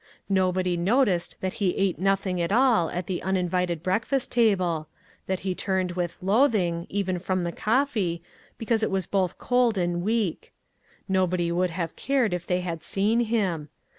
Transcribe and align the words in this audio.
Nobody 0.29 0.77
noticed 0.77 1.35
that 1.41 1.53
he 1.61 1.77
ate 1.77 1.99
nothing 1.99 2.41
at 2.41 2.51
all 2.51 2.89
at 2.89 3.05
the 3.05 3.21
uninvited 3.21 3.83
break 3.83 4.03
fast 4.03 4.31
table; 4.31 4.87
that 5.27 5.41
he 5.41 5.53
turned 5.53 5.91
with 5.91 6.17
loathing, 6.23 6.87
even 6.89 7.19
from 7.19 7.43
the 7.43 7.51
coffee, 7.51 8.23
because 8.57 8.81
it 8.81 8.89
was 8.89 9.05
both 9.05 9.37
cold 9.37 9.77
and 9.77 10.01
weak; 10.01 10.51
nobody 11.07 11.51
would 11.51 11.69
have 11.69 11.95
cared 11.95 12.33
if 12.33 12.47
they 12.47 12.61
had 12.61 12.83
seen 12.83 13.19
him. 13.19 13.69